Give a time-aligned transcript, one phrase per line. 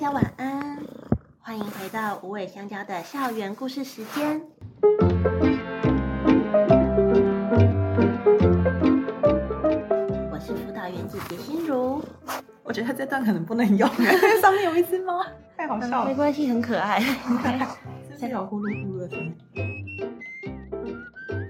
[0.00, 0.78] 家晚安，
[1.40, 4.40] 欢迎回到无尾香蕉的校园故事时间。
[10.32, 12.02] 我是辅导员姐姐心如。
[12.62, 13.86] 我觉得这段可能不能用，
[14.40, 15.22] 上面有一只猫，
[15.54, 16.06] 太好笑了。
[16.06, 16.98] 没关系，很可爱。
[18.08, 19.36] 现在有呼噜呼噜的声音。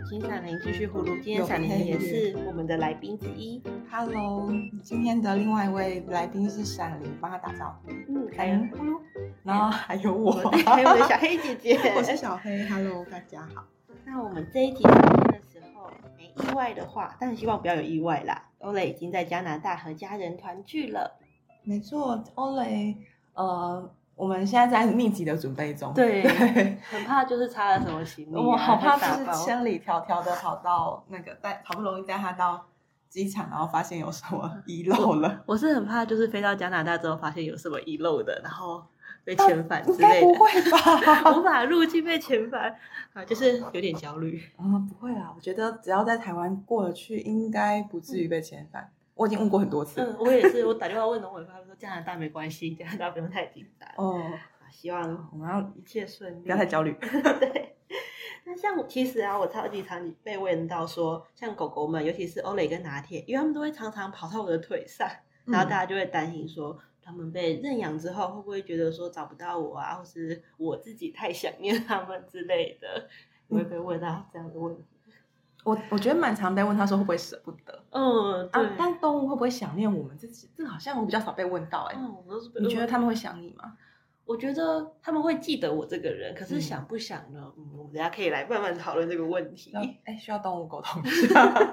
[0.09, 1.23] 请闪灵继续呼噜。
[1.23, 3.63] 今天闪灵也是我们的来宾之一。
[3.93, 4.49] Hello，
[4.85, 7.91] 今天的另外一位来宾是闪灵，帮他打招呼。
[7.91, 9.01] 嗯，还有呼噜，
[9.43, 10.31] 然后还有我，
[10.65, 11.77] 还有我的小黑姐姐。
[11.99, 13.65] 我是小黑，Hello，大家好。
[14.05, 18.45] 那我们这一集上线的时候，没意外的话，但是希望不要有意外啦。
[18.61, 21.19] 欧蕾已经在加拿大和家人团聚了。
[21.65, 22.97] 没错，欧蕾，
[23.35, 23.91] 呃。
[24.15, 32.67] 我们现在在密集的准备中，对，对很怕就是差了什么行李，啊，我好怕就是千里迢迢的跑到那个带，好不容易带他到
[33.11, 35.43] 机场，然后发现有什么遗漏了。
[35.45, 38.83] 我，是很怕就是飞到加拿大之后发现有什么遗漏的，然后
[39.25, 40.27] 被遣返之类的。
[40.27, 41.33] 不会吧？
[41.37, 42.75] 无法入境被遣返
[43.13, 44.41] 啊，就是有点焦虑。
[44.59, 48.83] 嗯，不会啊，我觉得只要在台湾过得去，应该不至于被遣返。
[48.85, 50.01] 嗯我已经问过很多次。
[50.01, 50.65] 嗯，我也是。
[50.65, 53.87] 我打电话问农委会，他说加拿大没关系，加拿大不用太紧张。
[53.97, 54.19] 哦，
[54.71, 56.97] 希望我们要一切顺利，不要太焦虑。
[57.39, 57.77] 对。
[58.63, 65.09] 那像其实啊，我超级常被问到说，像狗狗们，尤其是欧蕾跟拿铁，因为他们都会常常跑到我的腿上，
[65.47, 73.09] 然后大家就会担心说，他们被认养之后会不会觉得说找不到我啊，或是我自己太想念他们之类的，
[73.49, 74.85] 你会被问到这样的问题。
[75.63, 77.85] 我我觉得蛮常被问，他说会不会舍不得？
[77.91, 78.65] 嗯，对。
[78.65, 80.49] 啊、但动物会不会想念我们自己？
[80.57, 82.01] 这好像我比较少被问到哎、欸。
[82.01, 82.51] 嗯，我都是。
[82.61, 83.77] 你觉得他们会想你吗？
[84.31, 87.53] 我觉得他们会记得我这个人，可是想不想呢？
[87.57, 89.73] 嗯，嗯，我们等下可以来慢慢讨论这个问题。
[90.07, 91.03] 哎，需要动物沟通。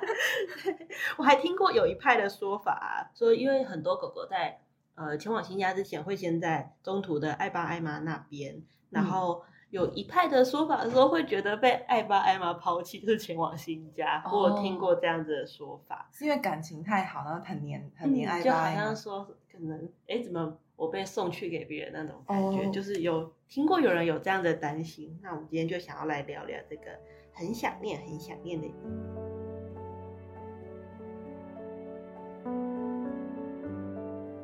[1.19, 4.59] 我还听过有一派的说法、啊，说因为很多狗狗在
[4.95, 9.43] 呃前往新家之前，会先在中途的爱爸爱妈那边，然后。
[9.45, 14.23] 嗯有一派的说法的时候，会觉得被爱爸爱妈抛弃，就是前往新家。
[14.25, 19.77] 哦、我有听过这样子的说法，是因为感情太好，然后很黏很黏爱就好像说可能
[20.07, 25.19] 哎、欸，怎么我被送去给别人那种感觉，哦、就是有听过有人有这样的担心。
[25.21, 26.83] 那我们今天就想要来聊聊这个
[27.33, 28.67] 很想念、很想念的。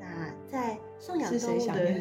[0.01, 0.77] 那在。
[1.03, 1.99] 送养动物的，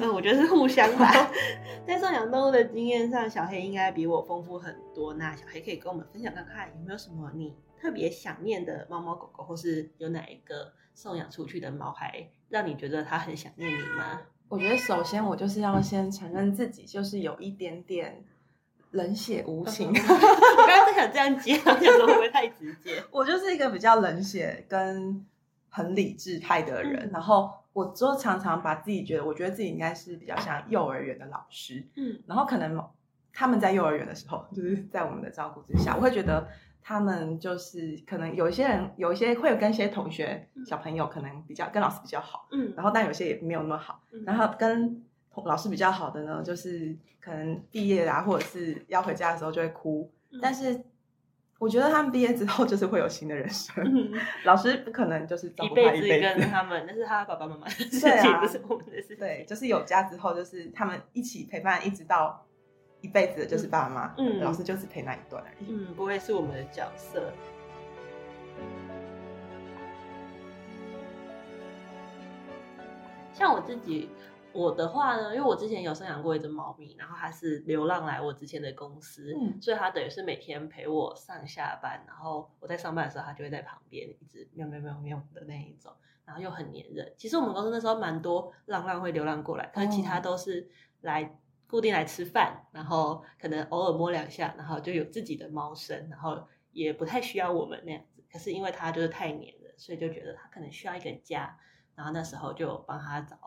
[0.00, 1.30] 那 我觉得是互相吧。
[1.86, 5.12] 在送养动物的经验上，小黑应该比我丰富很多。
[5.12, 14.22] 那小黑可以跟我们分享看看，有没有什么你特别想念的猫猫狗狗，或是有哪一个送养出去的猫孩，让你觉得它很想念你吗？
[14.48, 18.24] 我觉得首先我就是要先承认自己就是有一点点
[18.92, 19.88] 冷血无情。
[19.92, 23.04] 我刚刚在想这样接，想说会不会太直接？
[23.10, 25.26] 我就是一个比较冷血跟
[25.68, 27.50] 很理智派的人，嗯、然后。
[27.72, 32.82] 我就常常把自己觉得，我觉得自己应该是比较像幼儿园的老师，嗯，然后可能
[33.32, 36.48] 他们在幼儿园的时候，就是在我们的照顾之下，我会觉得
[36.82, 45.02] 他们就是可能有一些人，有一些会有跟一些同学小朋友可能比较跟老师比较好，嗯，然后但有些也没有那么好，然后跟
[45.44, 50.10] 老师比较好的呢，就是可能毕业啊，或者是要回家的时候就会哭，
[50.42, 50.82] 但是。
[51.60, 59.18] 我觉得他们毕业之后就是会有新的人生，嗯、 老师不可能就是一辈子，跟他们，那是他爸爸妈妈的 事情，啊、不是我们的事情。
[59.18, 62.46] 对，就是有家之后，就是他们一起陪伴，一直到
[63.02, 67.30] 一辈子的就是爸妈，嗯，老师就是陪那一段而已，嗯，不会是我们的角色。
[73.34, 74.08] 像我自己。
[74.52, 85.92] 我的话呢，因为我之前有生养过一只猫咪，然后它是流浪来我之前的公司，嗯，所以它等于是每天陪我上下班，然后我在上班的时候，它就会在旁边一直喵喵喵喵的那一种，
[86.24, 87.12] 然后又很黏人。
[87.16, 90.68] 其实我们公司那时候蛮多浪浪会流浪过来，可是其他都是
[91.02, 91.38] 来
[91.68, 98.24] 固定来吃饭，然后可能偶尔摸两下，然后就有自己的猫生，然后也不太需要我们那样子。
[98.32, 101.56] 可是因为它就是太黏人，所以就觉得它可能需要一个家，
[101.94, 103.38] 然后那时候就帮它找。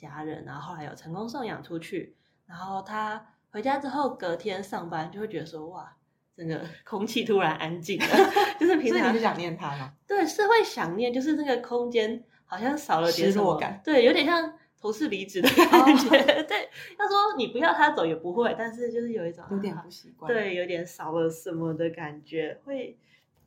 [0.00, 2.16] 家人，然后后来有成功送养出去，
[2.46, 5.96] 然后他回家之后，隔天上班就会觉得说，哇，
[6.34, 8.06] 整个 空气突然安静了，
[8.58, 9.92] 就是平常就想念他吗？
[10.06, 16.16] 对，是会想念，就是那个空间好像少了点什么感，对，有点像同事离职的感觉。
[16.16, 16.46] Oh.
[16.48, 22.96] 对，他说你不要他走也不会，但是就是有一种有点不习惯，对，有点少了什么的感觉，会。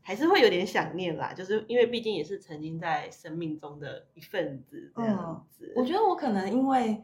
[0.06, 5.66] 还是会有点想念啦，就是因为毕竟也是曾经在生命中的一份子这样子。
[5.68, 7.02] 嗯，我觉得我可能因为，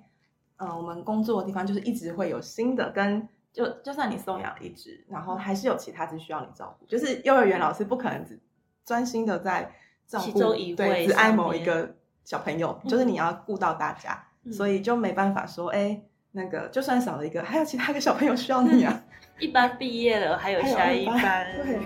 [0.57, 6.85] 呃，我们工作的地方就是一直会有新的，跟就就算你送养了一只，然后还是有其他只需要你照顾。
[6.85, 8.37] 就是幼儿园老师不可能只
[8.85, 9.73] 专心的在
[10.05, 14.25] 照顾，其中一位对，只爱某一个小朋友，就是你要顾到大家。
[14.43, 16.01] 嗯、所以就没办法说，哎，
[16.31, 19.03] 那个就算少了一个，还有其他的小朋友需要你啊。
[19.39, 21.21] 一般毕业了，还有下一班。
[21.21, 21.79] 班对。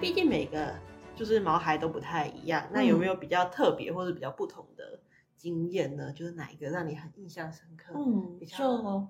[0.00, 0.74] 毕竟每个
[1.16, 5.00] 就是毛孩都不太一样，嗯、那有没有比较特别或者比较不同的
[5.36, 6.12] 经验呢？
[6.12, 7.94] 就是哪一个让你很印象深刻？
[7.96, 9.06] 嗯，比较就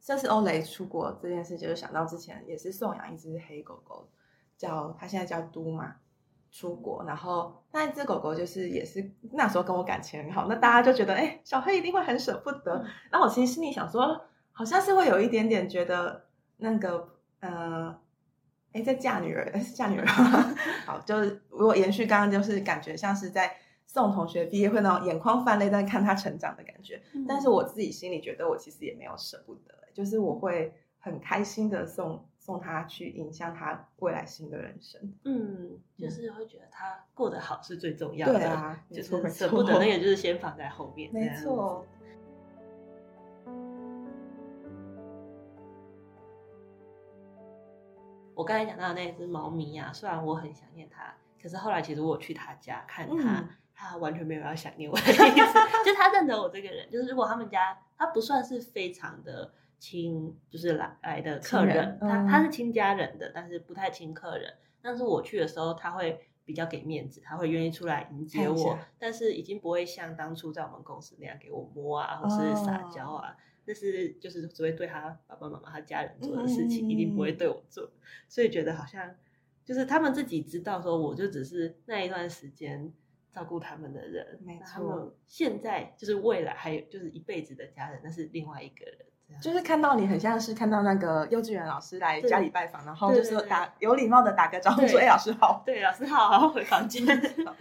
[0.00, 4.08] 这次欧雷出国这件事，就是想到之前也是送养一只黑狗狗，
[4.56, 5.96] 叫它现在叫嘟嘛。
[6.54, 12.84] 出国，然后那一只狗狗就是也是那时候跟我感情很好，那大家就觉得哎，小黑一定会很舍不得。
[13.10, 14.20] 然后我其实心里想说，
[14.52, 16.26] 好像是会有一点点觉得
[16.58, 17.08] 那个
[17.40, 17.98] 呃，
[18.72, 20.54] 哎，在嫁女儿，是 嫁女儿吗？
[20.86, 27.02] 好，就是如果延续刚刚，就是感觉像是在送同学毕业会那种眼眶泛泪在看他成长的感觉。
[27.14, 32.26] 嗯、但是我自己心里觉得，我其实也没有舍不得，就是我会很开心的送。
[32.44, 41.86] 送他去影响他未来新的人生，嗯，就是会觉得他过得好是最重要的，对啊，就是舍不得那个就是先放在后面，没错。
[48.34, 59.52] 我刚才讲到的那只猫咪啊，虽然我很想念它，可是后来其实我去他家看它，它、嗯、完全没有要想念我的意思， 就他认得我这个人，就是如果他们家他不算是非常的。
[59.82, 64.54] 亲就是来来的客人，人嗯、他他是亲家人的，但是不太亲客人。
[64.80, 73.36] 但是我去的时候，他会比较给面子，他会愿意出来迎接我，但是已经不会像当初在我们公司那样给我摸啊，或是撒娇啊。
[73.64, 77.90] 那、哦、是就是只会对他爸爸妈妈、他家人做的事情，嗯、一定不会对我做。
[78.28, 79.14] 所以觉得好像
[79.64, 82.92] 就是他们自己知道，说我就只是那一段时间
[83.32, 84.64] 照顾他们的人，没错。
[84.66, 89.06] 他们现在就是未来还有就是一辈子的家人，那是另外一个人。
[89.40, 97.04] 就是看到你很像是看到那个幼稚园老师来家里拜访，然后就是打有礼貌的打个招呼，说：“哎，老师好。”对，老师好，然后回房间。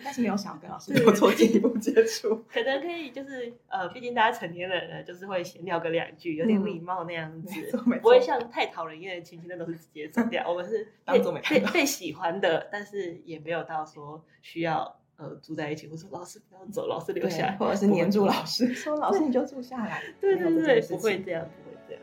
[0.04, 2.36] 但是没有想要跟老师有做进一步接触。
[2.52, 10.48] 可能可以，就是呃，毕竟大家成年人了，就是会闲聊个两句，有点礼貌那样子，不会像太讨人厌的亲戚，那都是直接走掉。
[10.50, 15.88] 我们是当做没被被喜欢的，但是也没有到说需要呃住在一起。
[15.92, 20.02] 我说老师不要走，老师留下来，或者是黏住老师，说老师你就住下来。
[20.20, 21.46] 对对对，不会这样。
[21.46, 22.02] 不会这样。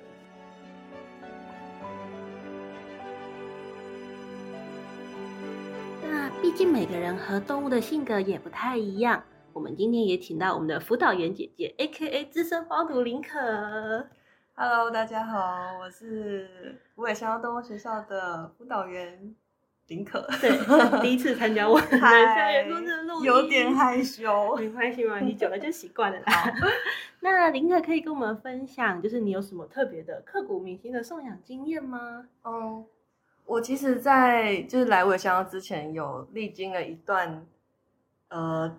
[6.03, 9.25] 那毕竟每个人和动物的性格也不太一样。
[9.53, 12.27] 我们今天也请到我们的辅导员姐姐，A.K.A.
[12.27, 14.07] 资深黄土林可。
[14.55, 19.35] Hello，大家好，我是湖北香蕉动物学校的辅导员
[19.89, 20.27] 林可。
[20.41, 20.51] 对，
[21.03, 22.79] 第一次参加我们的校园录
[23.19, 24.57] 音，有点害羞。
[24.57, 26.55] 没关系嘛，你久了就习惯了啦。
[27.21, 32.29] 那林可可以跟我们分享，就是你有什么特别的、刻骨铭心的送养经验吗？
[32.43, 32.53] 哦。
[32.53, 32.85] Oh.
[33.47, 37.47] 我其实，在就是来无尾香蕉之前，有历经了一段，
[38.29, 38.77] 呃，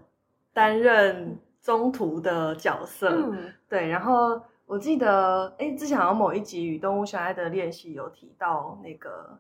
[0.54, 3.88] 担任中途的角色，嗯、对。
[3.88, 9.40] 然后我记得，哎，之前好像某一集与动物相爱的练习有提到那个，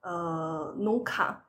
[0.00, 1.44] 呃，努卡，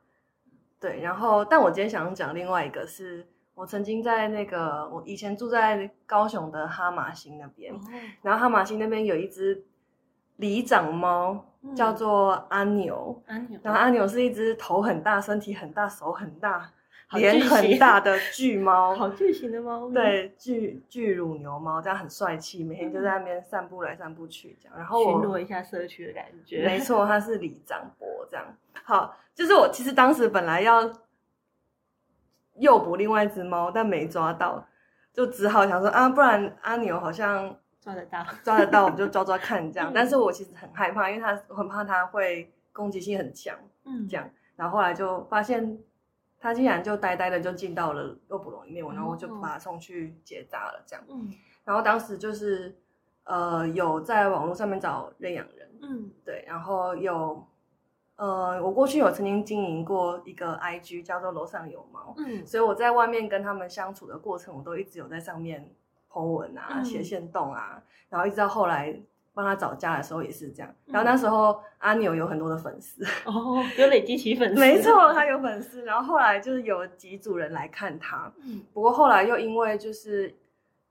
[0.80, 1.00] 对。
[1.00, 9.64] 然后，但我今天想讲另外一个是，我曾经在那个我以前住在高雄的哈马星那边，嗯、然后哈马星那边有一只
[10.36, 11.46] 里长猫。
[11.76, 16.68] 叫做阿牛，阿牛，然后阿牛是一只头很大、身体很大、手很大、
[17.14, 26.64] 脸很大的巨猫， 好巨型的猫，对，巨巨乳牛猫，这样很帅气，每天就在那边散步来散步去，这样，然后巡逻一下社区的感觉。
[26.64, 28.44] 没错，它是李长博，这样。
[28.84, 30.90] 好，就是我其实当时本来要
[32.56, 34.66] 诱捕另外一只猫，但没抓到，
[35.12, 37.56] 就只好想说啊，不然阿牛好像。
[37.82, 39.90] 抓得到，抓得到，我们就抓抓看这样。
[39.92, 44.30] 但是我其实很害怕，因为它很怕它会攻击性很强，嗯，这样。
[44.54, 45.76] 然后后来就发现，
[46.42, 51.04] 它竟然就呆呆的就进到了肉捕笼里面，然后我就把他送去结扎了，这样。
[51.08, 51.32] 嗯。
[51.64, 52.76] 然后当时就是，
[53.24, 56.44] 呃，有在网络上面找认养人，嗯，对。
[56.46, 57.46] 然后有，
[58.16, 65.72] 呃，我过去有曾经经营过一个 IG，叫做楼上有猫，嗯，所以我在外面跟他们相处的过程，我都一直有在上面。
[66.14, 68.94] po 文啊，写线动啊，嗯、然后一直到后来
[69.34, 70.74] 帮他找家的时候也是这样。
[70.86, 73.04] 然后那时候阿牛有很多的粉丝。
[73.24, 75.84] 哦，有累积起粉丝，没错，他有粉丝。
[75.84, 80.34] 然后后来就是有几组人来看他，嗯，不过后来又因为就是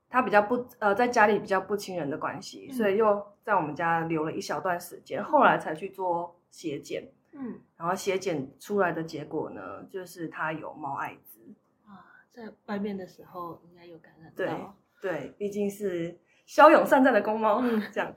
[0.08, 11.40] 他比较不呃在家里比较不亲人的关系，嗯、所以又在我们家留了一小段时间，后来才去做血检，嗯，然后血检出来的结果呢，就是他有猫艾滋。
[11.86, 14.76] 啊，在外面的时候应该有感染到。
[15.00, 16.16] 对对，毕竟是
[16.52, 18.12] 骁勇善战的公猫，嗯、这样，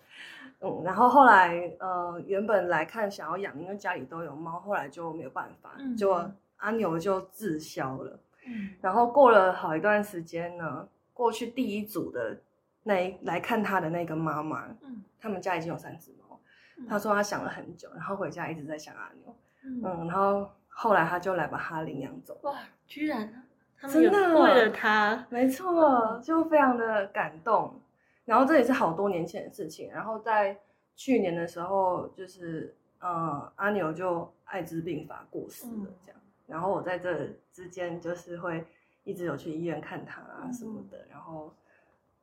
[0.59, 6.11] 嗯，然后后来，呃，原本来看想要养，因为家里都有猫，后来就没有办法，嗯、就
[6.57, 8.19] 阿牛就滞销了。
[8.45, 12.37] 嗯，然后过了好一段时间呢，过去第一组的
[12.83, 16.37] 那来看他的那个妈妈，嗯，他们家已经有三只猫。
[16.77, 19.33] 嗯，他说他想了很久，然后回家一直在想阿牛。
[19.63, 22.37] 嗯，嗯，然后后来他就来把他领养走。
[22.43, 22.53] 哇，
[22.85, 23.43] 居然
[23.87, 27.79] 真的为了他，没错，就非常的感动。
[28.25, 29.89] 然后这也是好多年前的事情。
[29.91, 30.59] 然后在
[30.95, 36.19] 去年的时候，就是呃，阿牛就艾滋病发过世了，这样。
[36.19, 38.63] 嗯然后我在这之间就是会
[39.03, 41.51] 一直有去医院看他啊什么的，嗯、然后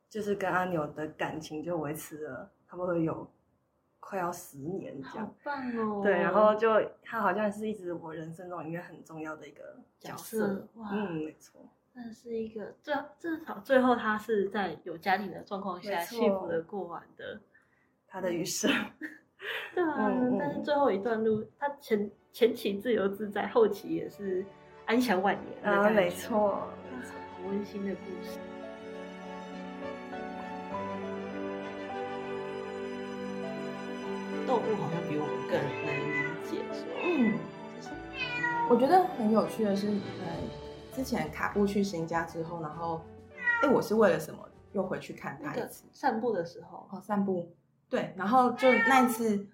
[0.08, 3.28] 就是跟阿牛的感情就维持了差不多有
[3.98, 5.26] 快要十年这样。
[5.26, 6.00] 好棒哦！
[6.04, 6.68] 对，然后就
[7.02, 10.38] 他好像是一直我人生中里面很重要的一个角色。
[10.38, 11.60] 角色哇，嗯，没错。
[11.94, 17.40] 那是一个最至少最后他是在有家庭的状况下幸福的过完的
[18.06, 18.70] 他的余生。
[19.74, 22.10] 对啊，嗯、但是最后一段路他前。
[22.34, 24.42] 前期自由自在，后期也是
[24.86, 26.72] 安享晚年啊，没错，好
[27.46, 28.38] 温馨的故事。
[34.46, 37.38] 动物好像比我们更难理解，说，嗯，
[37.76, 37.90] 就是
[38.70, 39.92] 我觉得很有趣的是，呃，
[40.94, 43.00] 之前卡布去新家之后，然后，
[43.62, 45.84] 哎，我是为了什么又回去看他一次？
[45.92, 47.54] 散步的时候，哦，散步，
[47.88, 49.46] 对，然后就那一次。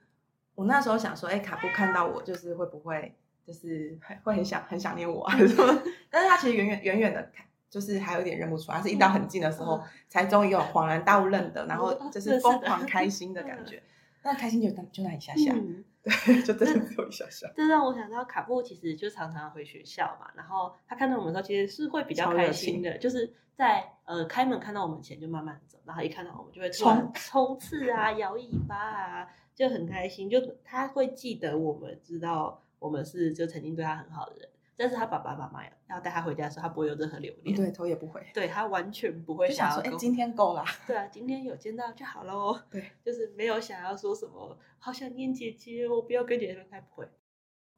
[0.54, 3.14] 我那时候想说，哎、欸，卡布看到我，就是会不会，
[3.46, 5.36] 就是会很想很想念我啊？
[5.38, 5.82] 什么？
[6.10, 13.80] 但是他其实远远远远的看，就是还有点认不出来，是一到很近的时候，才终于有恍然大悟认得，然后就是疯狂 开心的感觉。
[14.24, 17.46] 那开心就就那一下下，嗯、对， 就真的只有一下下。
[17.54, 29.28] 这让我想到卡布其实就常常回学校嘛，然后他看到我们的时候，其实是会比较开心的，就是在呃开门看到我们前就慢慢走，然后一看到我们就会冲冲刺啊，摇尾巴啊。
[29.54, 34.48] 就很开心，就他会记得我们，知道我们是就曾经对他很好的人。
[34.78, 47.08] 但是他爸爸妈妈要带他回家的时候，他不会有任何留恋，对，头也不回，对他完全不会想要说，哎，今天够了，对啊，今天有见到就好喽，对， 就是没有想要说什么，好想念姐姐，我不要跟姐姐分开，不会。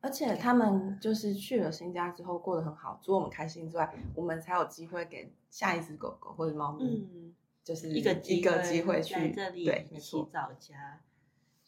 [0.02, 11.00] 而且他们就是去了新家之后过得很好，除了我们开心之外，我们才有机会给下一只狗狗或者猫咪，嗯，就是一个一个机会去这里对一起找家。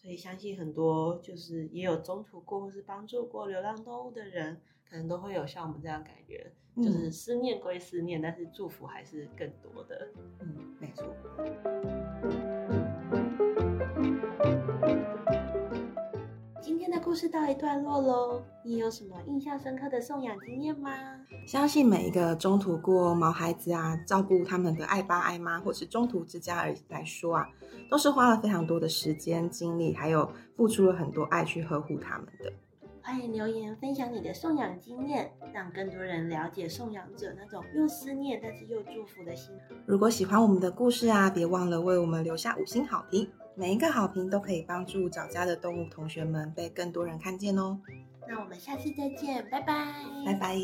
[0.02, 10.08] 所以相信很多就是也有中途过或是帮助过流浪动物的人，可能都会有像我们这样感觉，嗯、就是思念归思念，但是祝福还是更多的。
[10.40, 11.06] 嗯，没错。
[16.82, 20.90] 天的故事到一段落喽，你有什么印象深刻的送养经验吗？
[21.46, 27.46] 相信每一个中途过毛孩子啊，照顾他们的爱爸爱妈，或是中途之家而来说啊。
[27.88, 32.52] 都是花了非常多的时间、精力，还有付出了很多爱去呵护他们的。
[33.00, 39.54] 欢迎留言分享你的送养经验，让更多人了解送养者那种又思念但是又祝福的心。
[39.86, 47.78] 如果喜欢我们的故事啊，别忘了为我们留下五星好评，每一个好评都可以帮助找家的动物同学们被更多人看见哦。
[48.28, 49.94] 那我们下次再见，拜拜，
[50.24, 50.56] 拜拜。